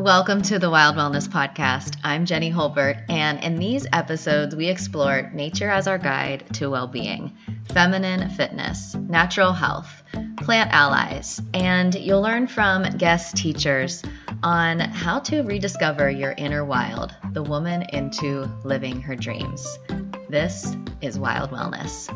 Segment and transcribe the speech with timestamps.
[0.00, 1.98] Welcome to the Wild Wellness Podcast.
[2.02, 6.86] I'm Jenny Holbert, and in these episodes, we explore nature as our guide to well
[6.86, 7.36] being,
[7.74, 10.02] feminine fitness, natural health,
[10.38, 14.02] plant allies, and you'll learn from guest teachers
[14.42, 19.78] on how to rediscover your inner wild, the woman into living her dreams.
[20.30, 22.08] This is Wild Wellness.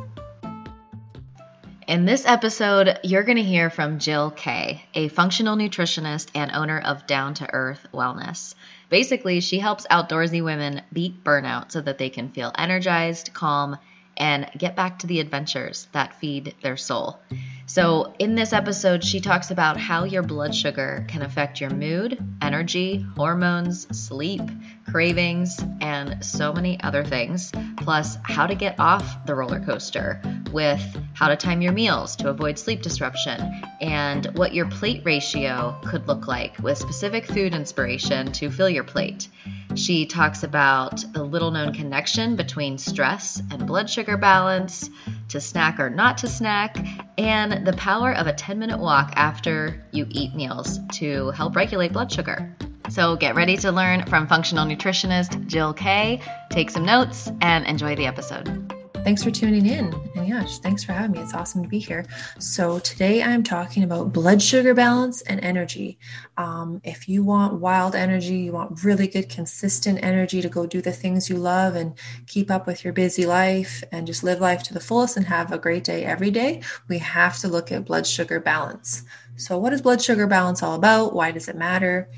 [1.87, 6.79] In this episode, you're going to hear from Jill Kay, a functional nutritionist and owner
[6.81, 8.55] of Down to Earth Wellness.
[8.89, 13.77] Basically, she helps outdoorsy women beat burnout so that they can feel energized, calm,
[14.17, 17.19] and get back to the adventures that feed their soul.
[17.67, 22.23] So, in this episode, she talks about how your blood sugar can affect your mood,
[22.43, 24.43] energy, hormones, sleep,
[24.91, 30.21] cravings, and so many other things, plus how to get off the roller coaster
[30.53, 30.83] with
[31.15, 33.41] how to time your meals to avoid sleep disruption
[33.81, 38.85] and what your plate ratio could look like with specific food inspiration to fill your
[38.85, 39.29] plate.
[39.75, 44.89] She talks about the little known connection between stress and blood sugar balance,
[45.31, 46.77] to snack or not to snack,
[47.19, 51.93] and the power of a 10 minute walk after you eat meals to help regulate
[51.93, 52.55] blood sugar.
[52.91, 57.97] So get ready to learn from functional nutritionist Jill Kay, take some notes, and enjoy
[57.97, 58.64] the episode.
[59.05, 59.93] Thanks for tuning in.
[60.17, 61.19] And yeah, thanks for having me.
[61.19, 62.07] It's awesome to be here.
[62.39, 65.99] So, today I'm talking about blood sugar balance and energy.
[66.39, 70.81] Um, if you want wild energy, you want really good, consistent energy to go do
[70.81, 71.93] the things you love and
[72.27, 75.53] keep up with your busy life and just live life to the fullest and have
[75.53, 79.03] a great day every day, we have to look at blood sugar balance.
[79.37, 81.15] So, what is blood sugar balance all about?
[81.15, 82.09] Why does it matter?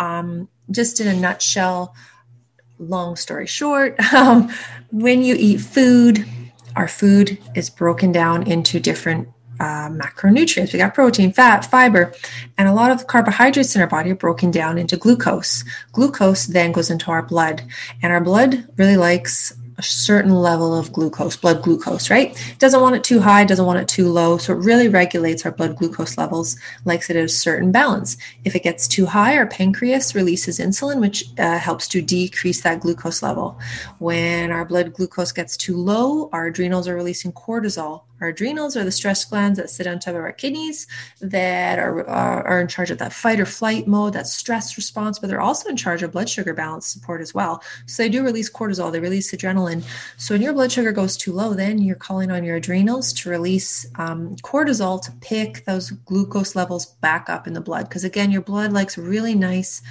[0.00, 1.94] Um, just in a nutshell,
[2.82, 4.50] long story short, um,
[4.90, 6.24] when you eat food,
[6.76, 9.28] our food is broken down into different
[9.60, 10.72] uh, macronutrients.
[10.72, 12.12] We got protein, fat, fiber,
[12.58, 15.64] and a lot of carbohydrates in our body are broken down into glucose.
[15.92, 17.62] Glucose then goes into our blood,
[18.02, 19.52] and our blood really likes
[19.82, 22.36] a certain level of glucose, blood glucose, right?
[22.58, 24.38] Doesn't want it too high, doesn't want it too low.
[24.38, 28.16] So it really regulates our blood glucose levels, likes it at a certain balance.
[28.44, 32.80] If it gets too high, our pancreas releases insulin, which uh, helps to decrease that
[32.80, 33.58] glucose level.
[33.98, 38.84] When our blood glucose gets too low, our adrenals are releasing cortisol, our adrenals are
[38.84, 40.86] the stress glands that sit on top of our kidneys
[41.20, 45.18] that are, uh, are in charge of that fight or flight mode, that stress response,
[45.18, 47.62] but they're also in charge of blood sugar balance support as well.
[47.86, 49.82] So they do release cortisol, they release adrenaline.
[50.18, 53.30] So when your blood sugar goes too low, then you're calling on your adrenals to
[53.30, 57.88] release um, cortisol to pick those glucose levels back up in the blood.
[57.88, 59.82] Because again, your blood likes really nice.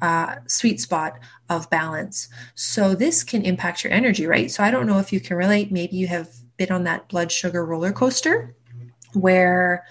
[0.00, 2.28] Uh, sweet spot of balance.
[2.54, 4.48] So this can impact your energy, right?
[4.48, 5.72] So I don't know if you can relate.
[5.72, 6.28] Maybe you have
[6.58, 8.54] been on that blood sugar roller coaster
[9.14, 9.86] where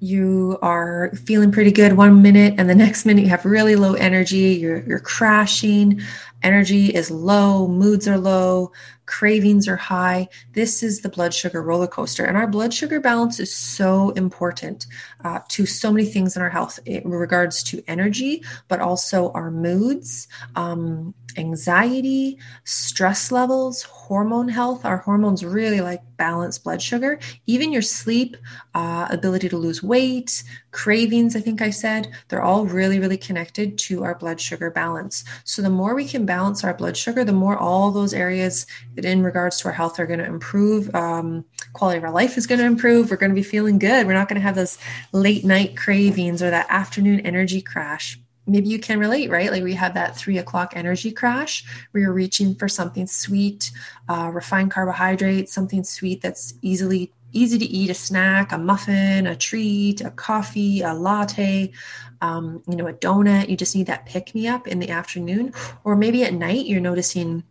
[0.00, 3.94] you are feeling pretty good one minute and the next minute you have really low
[3.94, 6.00] energy you're, you're crashing
[6.42, 8.72] energy is low moods are low
[9.06, 10.28] cravings are high.
[10.52, 14.86] This is the blood sugar roller coaster and our blood sugar balance is so important
[15.24, 19.50] uh, to so many things in our health in regards to energy but also our
[19.50, 24.84] moods um, anxiety stress levels hormone health.
[24.84, 27.18] Our hormones really like balance blood sugar.
[27.46, 28.36] Even your sleep
[28.74, 33.78] uh, ability to lose weight cravings i think i said they're all really really connected
[33.78, 35.24] to our blood sugar balance.
[35.44, 39.04] So the more we can balance our blood sugar the more all those areas that
[39.04, 42.46] in regards to our health are going to improve um, quality of our life is
[42.46, 43.10] going to improve.
[43.10, 44.06] We're going to be feeling good.
[44.06, 44.78] We're not going to have those
[45.12, 49.50] late night cravings or that afternoon energy crash maybe you can relate, right?
[49.50, 53.70] Like we had that three o'clock energy crash where you're reaching for something sweet,
[54.08, 59.34] uh, refined carbohydrates, something sweet that's easily easy to eat, a snack, a muffin, a
[59.34, 61.72] treat, a coffee, a latte,
[62.20, 63.48] um, you know, a donut.
[63.48, 65.52] You just need that pick me up in the afternoon,
[65.82, 67.42] or maybe at night you're noticing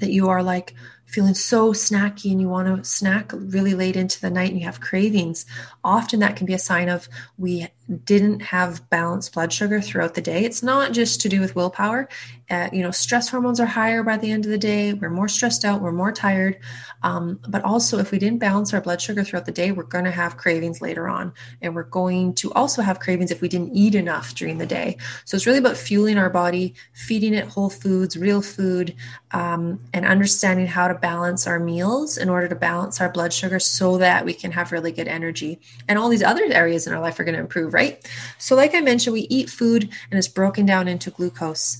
[0.00, 4.20] that you are like feeling so snacky and you want to snack really late into
[4.20, 5.46] the night and you have cravings,
[5.84, 7.66] often that can be a sign of we
[8.04, 10.44] didn't have balanced blood sugar throughout the day.
[10.44, 12.08] It's not just to do with willpower.
[12.50, 14.94] Uh, you know, stress hormones are higher by the end of the day.
[14.94, 15.82] We're more stressed out.
[15.82, 16.58] We're more tired.
[17.02, 20.04] Um, but also, if we didn't balance our blood sugar throughout the day, we're going
[20.04, 21.32] to have cravings later on.
[21.62, 24.96] And we're going to also have cravings if we didn't eat enough during the day.
[25.24, 28.94] So it's really about fueling our body, feeding it whole foods, real food,
[29.32, 33.58] um, and understanding how to balance our meals in order to balance our blood sugar
[33.60, 35.60] so that we can have really good energy.
[35.86, 38.08] And all these other areas in our life are going to improve, right?
[38.38, 41.78] So, like I mentioned, we eat food and it's broken down into glucose.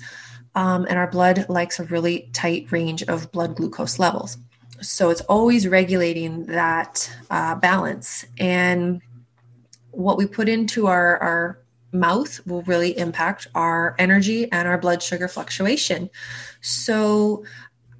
[0.55, 4.39] Um, and our blood likes a really tight range of blood glucose levels.
[4.81, 8.25] So it's always regulating that uh, balance.
[8.39, 9.03] And
[9.91, 11.59] what we put into our, our
[11.93, 16.11] mouth will really impact our energy and our blood sugar fluctuation.
[16.61, 17.45] So,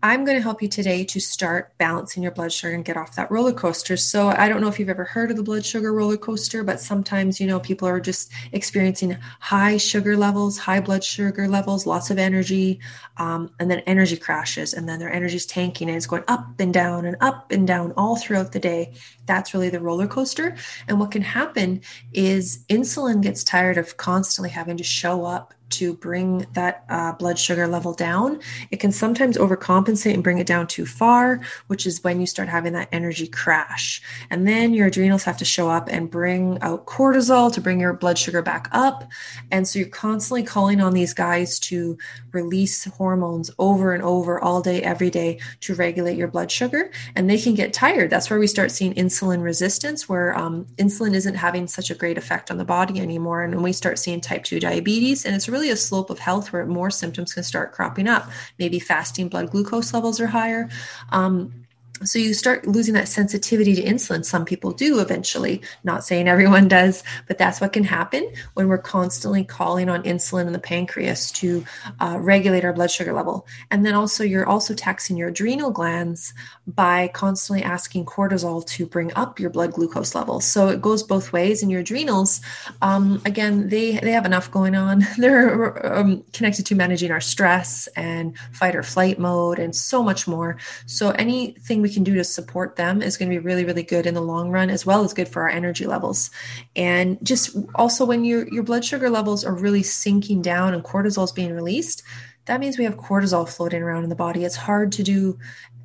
[0.01, 3.17] I'm going to help you today to start balancing your blood sugar and get off
[3.17, 3.97] that roller coaster.
[3.97, 6.79] So, I don't know if you've ever heard of the blood sugar roller coaster, but
[6.79, 12.11] sometimes, you know, people are just experiencing high sugar levels, high blood sugar levels, lots
[12.11, 12.79] of energy,
[13.17, 16.47] um, and then energy crashes, and then their energy is tanking and it's going up
[16.61, 18.95] and down and up and down all throughout the day.
[19.27, 20.57] That's really the roller coaster.
[20.87, 21.81] And what can happen
[22.13, 27.39] is insulin gets tired of constantly having to show up to bring that uh, blood
[27.39, 28.41] sugar level down.
[28.71, 32.49] It can sometimes overcompensate and bring it down too far, which is when you start
[32.49, 34.03] having that energy crash.
[34.31, 37.93] And then your adrenals have to show up and bring out cortisol to bring your
[37.93, 39.05] blood sugar back up.
[39.51, 41.99] And so you're constantly calling on these guys to
[42.33, 46.91] release hormones over and over all day, every day to regulate your blood sugar.
[47.17, 48.11] And they can get tired.
[48.11, 52.19] That's where we start seeing insulin resistance, where um, insulin isn't having such a great
[52.19, 53.43] effect on the body anymore.
[53.43, 55.25] And we start seeing type 2 diabetes.
[55.25, 58.31] And it's really really a slope of health where more symptoms can start cropping up.
[58.59, 60.69] Maybe fasting blood glucose levels are higher.
[61.11, 61.58] Um,
[62.05, 64.25] so you start losing that sensitivity to insulin.
[64.25, 65.63] Some people do eventually.
[65.85, 70.47] Not saying everyone does but that's what can happen when we're constantly calling on insulin
[70.47, 71.65] in the pancreas to
[72.01, 73.47] uh, regulate our blood sugar level.
[73.71, 76.35] And then also you're also taxing your adrenal glands
[76.67, 81.33] by constantly asking cortisol to bring up your blood glucose levels so it goes both
[81.33, 82.41] ways and your adrenals.
[82.83, 85.07] Um, again they they have enough going on.
[85.19, 90.27] They're um, connected to managing our stress and fight or flight mode and so much
[90.27, 90.59] more.
[90.87, 94.07] So anything we can do to support them is going to be really, really good
[94.07, 96.31] in the long run, as well as good for our energy levels.
[96.77, 101.25] And just also when your your blood sugar levels are really sinking down and cortisol
[101.25, 102.03] is being released,
[102.47, 104.45] that means we have cortisol floating around in the body.
[104.45, 105.39] It's hard to do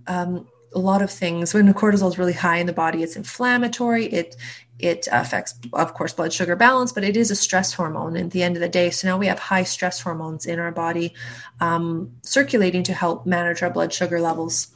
[0.07, 3.03] um, a lot of things when the cortisol is really high in the body.
[3.03, 4.05] It's inflammatory.
[4.05, 4.35] It
[4.79, 8.43] it affects, of course, blood sugar balance, but it is a stress hormone at the
[8.43, 8.89] end of the day.
[8.89, 11.13] So now we have high stress hormones in our body
[11.61, 14.67] um, circulating to help manage our blood sugar levels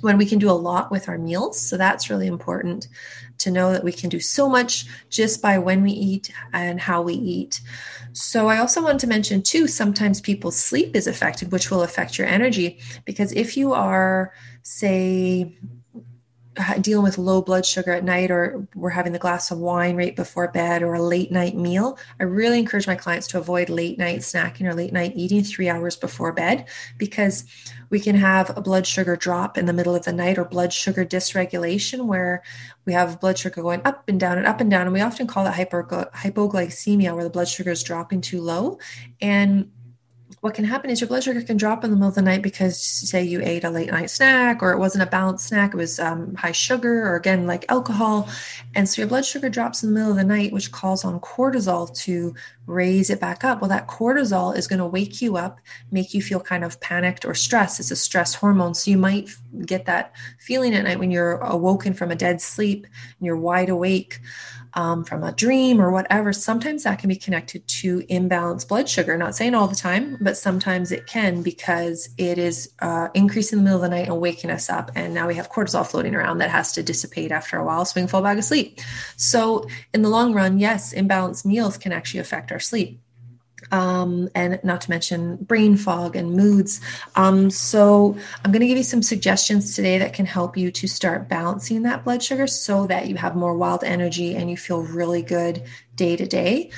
[0.00, 1.60] when we can do a lot with our meals.
[1.60, 2.88] So that's really important
[3.38, 7.02] to know that we can do so much just by when we eat and how
[7.02, 7.60] we eat.
[8.12, 12.18] So I also want to mention too, sometimes people's sleep is affected, which will affect
[12.18, 12.78] your energy.
[13.04, 15.56] Because if you are, say,
[16.80, 20.16] dealing with low blood sugar at night or we're having the glass of wine right
[20.16, 23.98] before bed or a late night meal i really encourage my clients to avoid late
[23.98, 26.66] night snacking or late night eating three hours before bed
[26.96, 27.44] because
[27.90, 30.72] we can have a blood sugar drop in the middle of the night or blood
[30.72, 32.42] sugar dysregulation where
[32.84, 34.82] we have blood sugar going up and down and up and down.
[34.82, 38.78] And we often call that hypoglycemia where the blood sugar is dropping too low.
[39.20, 39.70] And
[40.46, 42.40] what can happen is your blood sugar can drop in the middle of the night
[42.40, 45.76] because say you ate a late night snack or it wasn't a balanced snack it
[45.76, 48.28] was um, high sugar or again like alcohol.
[48.76, 51.18] And so your blood sugar drops in the middle of the night which calls on
[51.18, 52.32] cortisol to
[52.66, 53.60] raise it back up.
[53.60, 55.58] Well that cortisol is going to wake you up
[55.90, 57.80] make you feel kind of panicked or stressed.
[57.80, 58.74] It's a stress hormone.
[58.74, 59.28] So you might
[59.64, 62.86] get that feeling at night when you're awoken from a dead sleep
[63.18, 64.20] and you're wide awake
[64.76, 69.16] um, from a dream or whatever, sometimes that can be connected to imbalanced blood sugar.
[69.16, 73.64] Not saying all the time, but sometimes it can because it is uh, increasing in
[73.64, 74.90] the middle of the night and waking us up.
[74.94, 77.94] And now we have cortisol floating around that has to dissipate after a while so
[77.96, 78.78] we can fall back asleep.
[79.16, 83.00] So, in the long run, yes, imbalanced meals can actually affect our sleep
[83.72, 86.80] um, and not to mention brain fog and moods.
[87.14, 90.86] Um, so, I'm going to give you some suggestions today that can help you to
[90.86, 94.82] start balancing that blood sugar so that you have more wild energy and you feel
[94.82, 95.62] really good
[95.94, 96.70] day to day.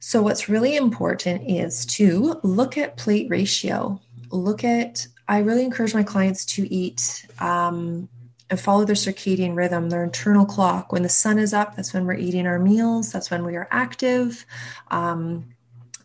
[0.00, 4.00] So, what's really important is to look at plate ratio.
[4.30, 7.26] Look at, I really encourage my clients to eat.
[7.40, 8.08] Um,
[8.48, 10.92] and follow their circadian rhythm, their internal clock.
[10.92, 13.10] When the sun is up, that's when we're eating our meals.
[13.10, 14.46] That's when we are active.
[14.90, 15.55] Um,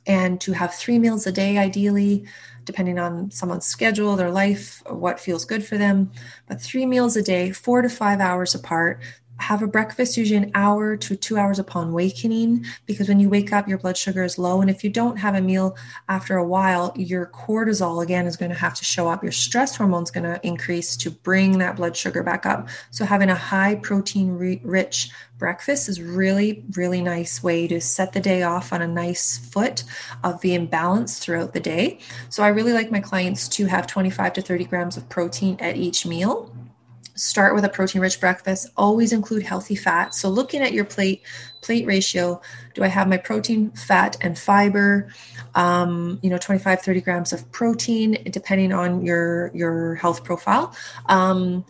[0.06, 2.26] and to have three meals a day, ideally,
[2.66, 6.12] depending on someone's schedule, their life, what feels good for them.
[6.48, 9.02] But three meals a day, four to five hours apart,
[9.42, 13.52] have a breakfast usually an hour to two hours upon awakening because when you wake
[13.52, 14.62] up your blood sugar is low.
[14.62, 15.76] And if you don't have a meal
[16.10, 19.24] after a while your cortisol again is going to have to show up.
[19.24, 22.70] Your stress hormone is going to increase to bring that blood sugar back up.
[22.92, 28.20] So having a high protein rich breakfast is really really nice way to set the
[28.20, 29.84] day off on a nice foot
[30.24, 31.98] of being balanced throughout the day.
[32.30, 35.78] So i really like my clients to have 25 to 30 grams of protein at
[35.78, 36.54] each meal
[37.22, 40.16] start with a protein rich breakfast always include healthy fat.
[40.16, 41.22] So looking at your plate
[41.62, 42.42] plate ratio
[42.74, 45.10] do i have my protein fat and fiber?
[45.54, 50.76] Um, you know 25 30 grams of protein depending on your your health profile.
[51.08, 51.66] Um,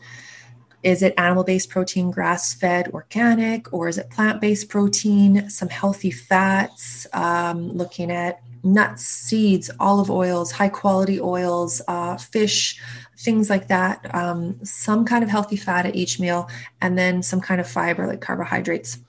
[0.83, 5.49] Is it animal based protein, grass fed, organic, or is it plant based protein?
[5.49, 12.79] Some healthy fats, um, looking at nuts, seeds, olive oils, high quality oils, uh, fish,
[13.17, 14.13] things like that.
[14.13, 16.49] Um, some kind of healthy fat at each meal,
[16.81, 18.99] and then some kind of fiber like carbohydrates.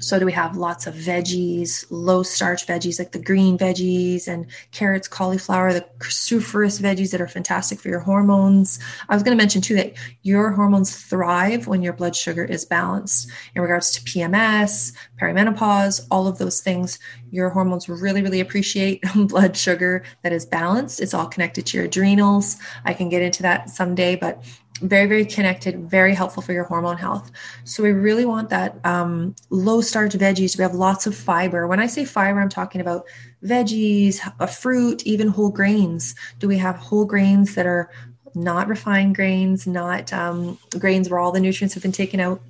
[0.00, 4.46] So, do we have lots of veggies, low starch veggies like the green veggies and
[4.72, 8.78] carrots, cauliflower, the cruciferous veggies that are fantastic for your hormones?
[9.08, 12.64] I was going to mention too that your hormones thrive when your blood sugar is
[12.64, 13.30] balanced.
[13.54, 16.98] In regards to PMS, perimenopause, all of those things,
[17.30, 21.00] your hormones really, really appreciate blood sugar that is balanced.
[21.00, 22.56] It's all connected to your adrenals.
[22.84, 24.44] I can get into that someday, but
[24.80, 27.30] very very connected very helpful for your hormone health.
[27.64, 30.58] So we really want that um, low starch veggies.
[30.58, 31.66] We have lots of fiber.
[31.66, 33.04] When i say fiber i'm talking about
[33.42, 36.14] veggies a fruit even whole grains.
[36.38, 37.90] Do we have whole grains that are
[38.34, 42.40] not refined grains not um, grains where all the nutrients have been taken out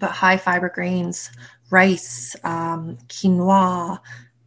[0.00, 1.30] but high fiber grains
[1.70, 3.98] rice um, quinoa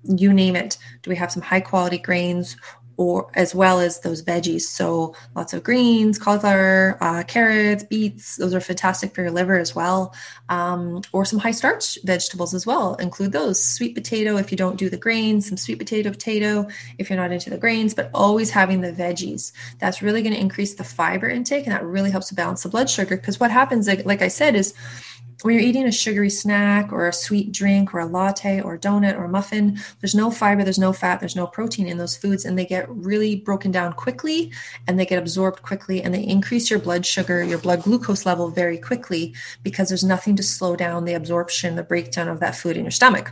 [0.03, 0.77] you name it.
[1.01, 2.57] Do we have some high quality grains
[2.97, 4.61] or as well as those veggies.
[4.61, 8.35] So lots of greens, cauliflower, uh, carrots, beets.
[8.37, 10.13] Those are fantastic for your liver as well.
[10.49, 12.95] Um, or some high starch vegetables as well.
[12.95, 13.63] Include those.
[13.63, 16.67] Sweet potato if you don't do the grains, some sweet potato, potato
[16.97, 19.51] if you're not into the grains, but always having the veggies.
[19.79, 22.69] That's really going to increase the fiber intake and that really helps to balance the
[22.69, 23.17] blood sugar.
[23.17, 24.73] Because what happens, like, like I said, is
[25.43, 28.79] when you're eating a sugary snack or a sweet drink or a latte or a
[28.79, 32.15] donut or a muffin, there's no fiber, there's no fat, there's no protein in those
[32.15, 34.51] foods, and they get really broken down quickly
[34.87, 38.49] and they get absorbed quickly and they increase your blood sugar, your blood glucose level
[38.49, 39.33] very quickly
[39.63, 42.91] because there's nothing to slow down the absorption, the breakdown of that food in your
[42.91, 43.31] stomach.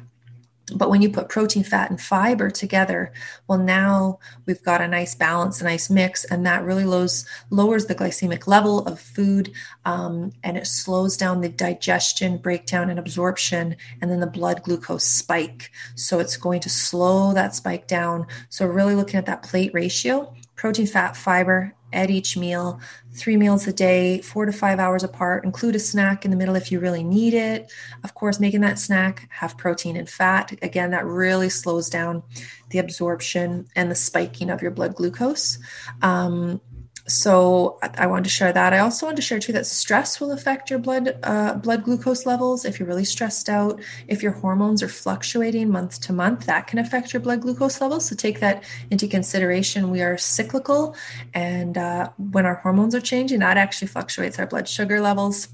[0.70, 3.12] But when you put protein, fat, and fiber together,
[3.48, 7.86] well, now we've got a nice balance, a nice mix, and that really lowers, lowers
[7.86, 9.52] the glycemic level of food
[9.86, 15.06] um, and it slows down the digestion, breakdown, and absorption, and then the blood glucose
[15.06, 15.72] spike.
[15.96, 18.28] So it's going to slow that spike down.
[18.50, 22.80] So, really looking at that plate ratio protein, fat, fiber, at each meal,
[23.14, 25.44] three meals a day, four to five hours apart.
[25.44, 27.72] Include a snack in the middle if you really need it.
[28.04, 30.58] Of course, making that snack have protein and fat.
[30.62, 32.24] Again, that really slows down
[32.70, 35.58] the absorption and the spiking of your blood glucose.
[36.02, 36.62] Um,
[37.10, 38.74] so I wanted to share that.
[38.74, 42.26] I also wanted to share too that stress will affect your blood uh, blood glucose
[42.26, 42.66] levels.
[42.66, 46.80] If you're really stressed out, if your hormones are fluctuating month to month, that can
[46.80, 48.06] affect your blood glucose levels.
[48.06, 49.92] So take that into consideration.
[49.92, 50.96] We are cyclical,
[51.34, 55.50] and uh, when our hormones are changing, that actually fluctuates our blood sugar levels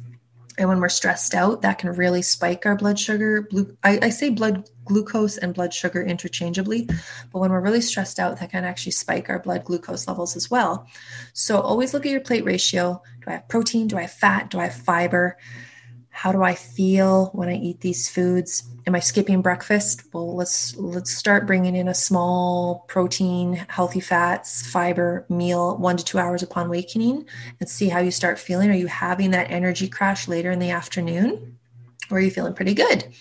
[0.57, 3.43] and when we're stressed out that can really spike our blood sugar.
[3.43, 6.87] Blue I, I, say blood glucose and blood sugar interchangeably
[7.31, 10.49] but when we're really stressed out that can actually spike our blood glucose levels as
[10.49, 10.87] well.
[11.33, 13.01] So always look at your plate ratio.
[13.21, 13.87] Do i have protein?
[13.87, 14.49] Do i have fat?
[14.49, 15.37] Do i have fiber
[16.15, 18.63] how do i feel when i eat these foods?
[18.87, 20.03] Am i skipping breakfast?
[20.13, 26.05] Well let's let's start bringing in a small protein healthy fats fiber meal one to
[26.05, 27.25] two hours upon wakening
[27.59, 28.69] and see how you start feeling.
[28.69, 31.57] Are you having that energy crash later in the afternoon
[32.09, 33.13] or are you feeling pretty good?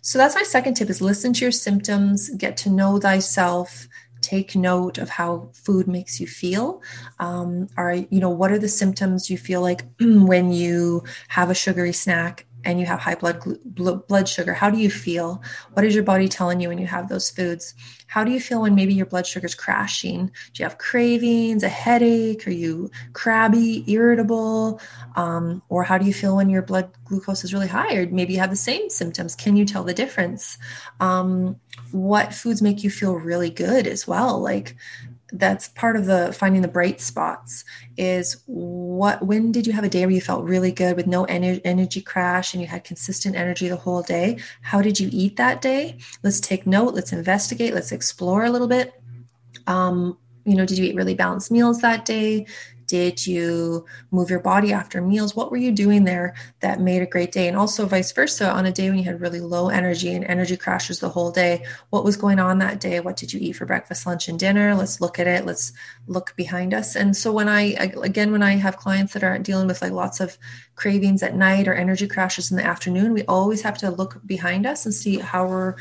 [0.00, 3.88] So that's my second tip is listen to your symptoms get to know thyself
[4.28, 6.82] take note of how food makes you feel.
[7.18, 11.54] Um, are you know what are the symptoms you feel like when you have a
[11.54, 13.42] sugary snack and you have high blood
[14.08, 15.42] blood sugar how do you feel?
[15.72, 17.74] What is your body telling you when you have those foods?
[18.06, 20.26] How do you feel when maybe your blood sugar is crashing?
[20.26, 22.46] Do you have cravings a headache?
[22.46, 24.80] Are you crabby irritable?
[25.14, 28.32] Um, or how do you feel when your blood glucose is really high or maybe
[28.34, 29.34] you have the same symptoms?
[29.34, 30.58] Can you tell the difference?
[31.00, 31.60] Um,
[31.92, 34.40] what foods make you feel really good as well?
[34.40, 34.76] Like
[35.32, 37.64] that's part of the finding the bright spots
[37.96, 41.26] is what when did you have a day where you felt really good with no
[41.26, 44.38] ener- energy crash and you had consistent energy the whole day?
[44.62, 45.98] How did you eat that day?
[46.22, 49.00] Let's take note let's investigate let's explore a little bit.
[49.66, 52.46] Um, you know did you eat really balanced meals that day
[52.88, 55.36] did you move your body after meals?
[55.36, 57.46] What were you doing there that made a great day?
[57.46, 60.56] And also, vice versa, on a day when you had really low energy and energy
[60.56, 62.98] crashes the whole day, what was going on that day?
[62.98, 64.74] What did you eat for breakfast, lunch, and dinner?
[64.74, 65.46] Let's look at it.
[65.46, 65.72] Let's
[66.06, 66.96] look behind us.
[66.96, 70.18] And so, when I, again, when I have clients that are dealing with like lots
[70.18, 70.38] of
[70.74, 74.66] cravings at night or energy crashes in the afternoon, we always have to look behind
[74.66, 75.76] us and see how we're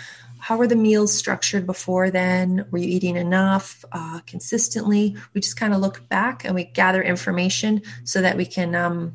[0.47, 2.65] how were the meals structured before then?
[2.71, 5.13] Were you eating enough uh, consistently?
[5.33, 9.13] We just kind of look back and we gather information so that we can um,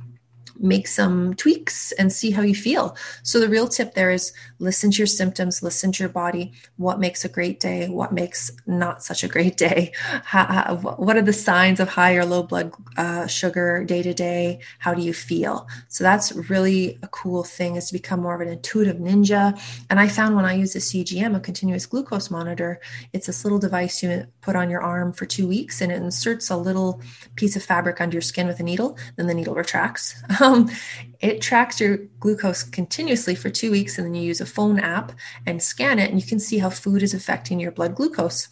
[0.59, 2.97] make some tweaks and see how you feel.
[3.23, 6.52] So, the real tip there is listen to your symptoms, listen to your body.
[6.76, 7.88] What makes a great day?
[7.88, 9.92] What makes not such a great day?
[10.25, 14.61] How, what are the signs of high or low blood uh, sugar day to day?
[14.78, 15.68] How do you feel?
[15.88, 19.59] So, that's really a cool thing is to become more of an intuitive ninja.
[19.90, 22.80] And I found when I use a CGM, a continuous glucose monitor,
[23.12, 26.50] it's this little device you put on your arm for two weeks and it inserts
[26.50, 27.00] a little
[27.37, 28.99] piece of fabric under your skin with a needle.
[29.16, 30.14] Then the needle retracts.
[30.42, 30.70] Um,
[31.20, 35.12] it tracks your glucose continuously for two weeks, and then you use a phone app
[35.46, 38.49] and scan it, and you can see how food is affecting your blood glucose.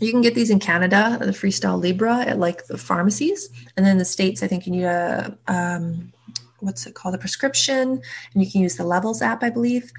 [0.00, 3.98] You can get these in Canada, the Freestyle Libre, at like the pharmacies, and then
[3.98, 6.12] the states, I think you need a um,
[6.60, 8.02] what's it called a prescription
[8.34, 9.90] and you can use the levels app i believe.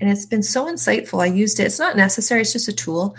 [0.00, 1.22] And it's been so insightful.
[1.22, 1.64] I used it.
[1.64, 2.42] It's not necessary.
[2.42, 3.16] It's just a tool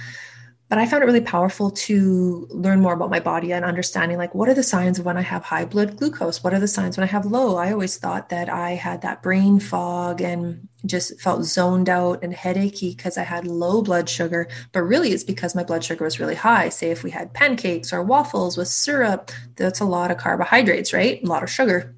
[0.72, 4.34] but I found it really powerful to learn more about my body and understanding like
[4.34, 6.46] what are the signs of when I have high blood glucose?
[6.46, 7.58] What are the signs when I have low?
[7.58, 12.34] I always thought that I had that brain fog and just felt zoned out and
[12.34, 16.22] headachy because I had low blood sugar, but really it's because my blood sugar was
[16.22, 16.70] really high.
[16.70, 21.22] Say if we had pancakes or waffles with syrup, that's a lot of carbohydrates, right?
[21.22, 21.98] A lot of sugar.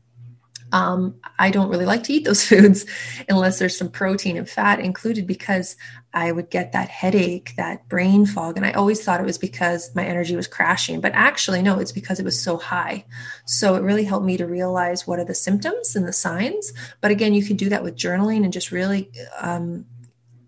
[0.73, 2.85] Um, I don't really like to eat those foods
[3.29, 5.77] unless there's some protein and fat included because
[6.15, 8.57] I would get that headache, that brain fog.
[8.57, 11.91] And I always thought it was because my energy was crashing, but actually, no, it's
[11.91, 13.05] because it was so high.
[13.45, 16.73] So it really helped me to realize what are the symptoms and the signs.
[17.01, 19.85] But again, you can do that with journaling and just really um,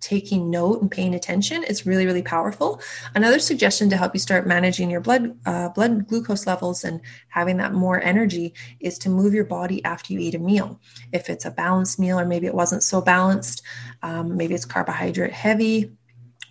[0.05, 2.79] taking note and paying attention is really really powerful.
[3.15, 7.57] Another suggestion to help you start managing your blood uh, blood glucose levels and having
[7.57, 10.79] that more energy is to move your body after you eat a meal.
[11.11, 13.63] If it's a balanced meal or maybe it wasn't so balanced
[14.03, 15.91] um, maybe it's carbohydrate heavy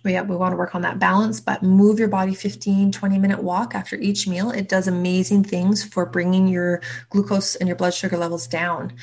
[0.05, 3.43] we, we want to work on that balance, but move your body 15, 20 minute
[3.43, 4.51] walk after each meal.
[4.51, 8.93] It does amazing things for bringing your glucose and your blood sugar levels down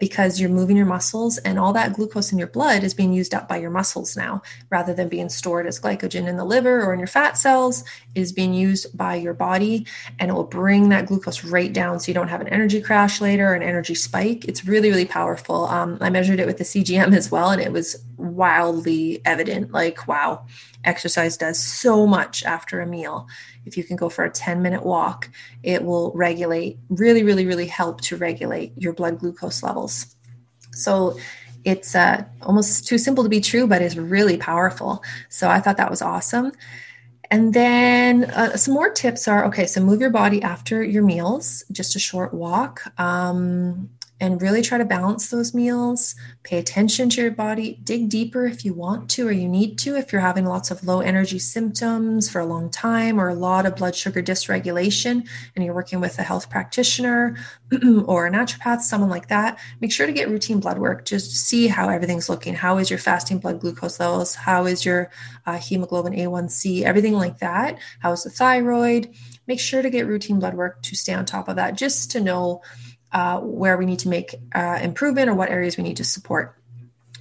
[0.00, 3.34] because you're moving your muscles and all that glucose in your blood is being used
[3.34, 6.92] up by your muscles now rather than being stored as glycogen in the liver or
[6.92, 7.84] in your fat cells
[8.14, 9.86] is being used by your body
[10.18, 13.20] and it will bring that glucose right down so you don't have an energy crash
[13.20, 14.44] later or an energy spike.
[14.46, 15.66] It's really, really powerful.
[15.66, 20.06] Um, I measured it with the CGM as well and it was wildly evident like,
[20.08, 20.46] wow,
[20.84, 23.26] exercise does so much after a meal.
[23.64, 25.28] If you can go for a 10 minute walk,
[25.62, 30.16] it will regulate, really, really, really help to regulate your blood glucose levels.
[30.72, 31.18] So
[31.64, 35.02] it's uh, almost too simple to be true, but it's really powerful.
[35.28, 36.52] So I thought that was awesome.
[37.30, 41.64] And then uh, some more tips are okay, so move your body after your meals,
[41.72, 42.82] just a short walk.
[43.00, 46.14] Um, and really try to balance those meals.
[46.42, 47.78] Pay attention to your body.
[47.84, 49.96] Dig deeper if you want to or you need to.
[49.96, 53.66] If you're having lots of low energy symptoms for a long time or a lot
[53.66, 57.36] of blood sugar dysregulation and you're working with a health practitioner
[58.06, 61.04] or a naturopath, someone like that, make sure to get routine blood work.
[61.04, 62.54] Just see how everything's looking.
[62.54, 64.34] How is your fasting blood glucose levels?
[64.34, 65.10] How is your
[65.44, 66.82] uh, hemoglobin A1C?
[66.82, 67.78] Everything like that.
[67.98, 69.14] How is the thyroid?
[69.46, 72.20] Make sure to get routine blood work to stay on top of that just to
[72.20, 72.62] know
[73.12, 76.56] uh, where we need to make uh, improvement or what areas we need to support.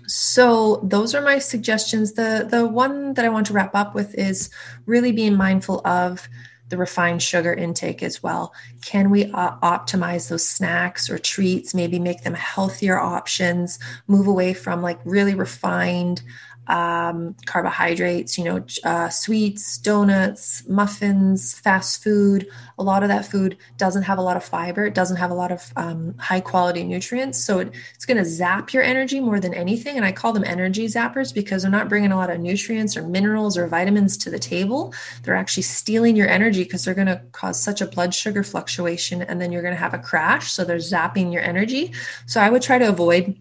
[0.07, 2.13] So those are my suggestions.
[2.13, 4.49] The the one that I want to wrap up with is
[4.85, 6.27] really being mindful of
[6.69, 8.53] the refined sugar intake as well.
[8.81, 11.73] Can we uh, optimize those snacks or treats?
[11.73, 13.79] Maybe make them healthier options.
[14.07, 16.21] Move away from like really refined
[16.67, 22.47] um, carbohydrates, you know, uh, sweets, donuts, muffins, fast food.
[22.77, 24.85] A lot of that food doesn't have a lot of fiber.
[24.85, 27.43] It doesn't have a lot of um, high quality nutrients.
[27.43, 29.95] So it, it's going to zap your energy more than anything.
[29.95, 33.03] And I call them energy zappers because they're not bringing a lot of nutrients or
[33.03, 34.93] minerals or vitamins to the table.
[35.23, 39.21] They're actually stealing your energy because they're going to cause such a blood sugar fluctuation
[39.21, 40.51] and then you're going to have a crash.
[40.51, 41.93] So they're zapping your energy.
[42.25, 43.37] So I would try to avoid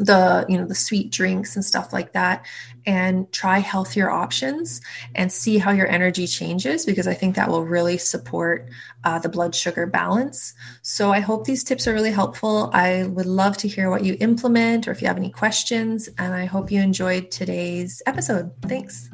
[0.00, 2.46] the you know the sweet drinks and stuff like that
[2.86, 4.80] and try healthier options
[5.14, 8.68] and see how your energy changes because i think that will really support
[9.04, 10.54] uh, the blood sugar balance.
[10.82, 12.70] So i hope these tips are really helpful.
[12.72, 16.32] I would love to hear what you implement or if you have any questions and
[16.34, 18.50] i hope you enjoyed today's episode.
[18.62, 19.10] Thanks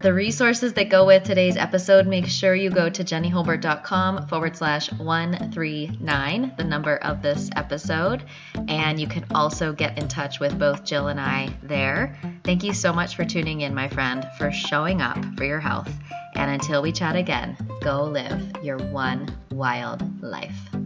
[0.00, 4.92] the resources that go with today's episode, make sure you go to jennyholbert.com forward slash
[4.92, 8.22] 139, the number of this episode.
[8.68, 12.16] And you can also get in touch with both Jill and I there.
[12.44, 15.92] Thank you so much for tuning in, my friend, for showing up for your health.
[16.36, 20.77] And until we chat again, go live your one wild life.